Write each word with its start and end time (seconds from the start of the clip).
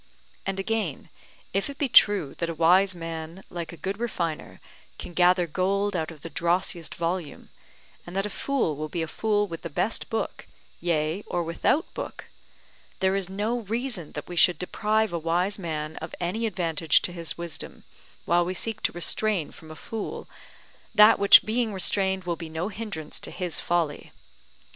And 0.47 0.59
again, 0.59 1.09
if 1.53 1.69
it 1.69 1.77
be 1.77 1.87
true 1.87 2.33
that 2.39 2.49
a 2.49 2.55
wise 2.55 2.95
man, 2.95 3.43
like 3.51 3.71
a 3.71 3.77
good 3.77 3.99
refiner, 3.99 4.59
can 4.97 5.13
gather 5.13 5.45
gold 5.45 5.95
out 5.95 6.09
of 6.09 6.21
the 6.21 6.29
drossiest 6.31 6.95
volume, 6.95 7.49
and 8.07 8.15
that 8.15 8.25
a 8.25 8.31
fool 8.31 8.75
will 8.75 8.89
be 8.89 9.03
a 9.03 9.07
fool 9.07 9.45
with 9.45 9.61
the 9.61 9.69
best 9.69 10.09
book, 10.09 10.47
yea 10.79 11.21
or 11.27 11.43
without 11.43 11.93
book; 11.93 12.25
there 12.99 13.15
is 13.15 13.29
no 13.29 13.59
reason 13.59 14.13
that 14.13 14.27
we 14.27 14.35
should 14.35 14.57
deprive 14.57 15.13
a 15.13 15.19
wise 15.19 15.59
man 15.59 15.97
of 15.97 16.15
any 16.19 16.47
advantage 16.47 17.03
to 17.03 17.11
his 17.11 17.37
wisdom, 17.37 17.83
while 18.25 18.43
we 18.43 18.55
seek 18.55 18.81
to 18.81 18.91
restrain 18.93 19.51
from 19.51 19.69
a 19.69 19.75
fool, 19.75 20.27
that 20.95 21.19
which 21.19 21.43
being 21.45 21.71
restrained 21.75 22.23
will 22.23 22.35
be 22.35 22.49
no 22.49 22.69
hindrance 22.69 23.19
to 23.19 23.29
his 23.29 23.59
folly. 23.59 24.11